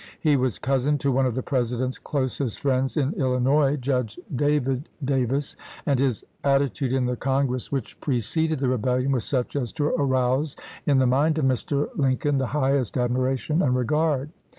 [0.19, 5.55] He was cousin to one of the President's closest friends in Illinois, Judge David Davis,
[5.85, 10.55] and his attitude in the Congress which preceded the Eebellion was such as to arouse
[10.87, 11.87] in the mind of Mr.
[11.95, 14.31] Lincoln the highest admiration and regard.